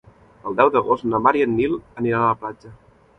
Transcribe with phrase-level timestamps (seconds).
[0.51, 2.73] El deu d'agost na Mar i en Nil aniran a la platja.